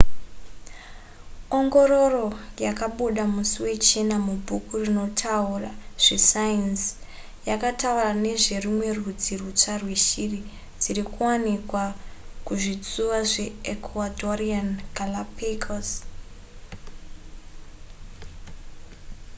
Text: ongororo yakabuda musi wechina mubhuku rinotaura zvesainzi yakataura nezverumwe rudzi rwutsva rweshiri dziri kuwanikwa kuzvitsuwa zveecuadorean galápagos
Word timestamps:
ongororo 1.57 2.27
yakabuda 2.65 3.23
musi 3.33 3.57
wechina 3.65 4.15
mubhuku 4.25 4.73
rinotaura 4.81 5.71
zvesainzi 6.03 6.89
yakataura 7.49 8.09
nezverumwe 8.23 8.87
rudzi 8.97 9.33
rwutsva 9.39 9.73
rweshiri 9.81 10.39
dziri 10.81 11.03
kuwanikwa 11.11 11.83
kuzvitsuwa 12.45 13.19
zveecuadorean 13.31 14.67
galápagos 14.97 15.89